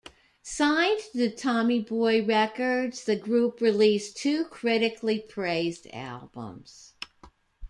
Signed 0.41 0.99
to 1.13 1.29
Tommy 1.29 1.79
Boy 1.79 2.25
Records, 2.25 3.03
the 3.03 3.15
group 3.15 3.61
released 3.61 4.17
two 4.17 4.45
critically 4.45 5.19
praised 5.19 5.85
albums. 5.93 6.93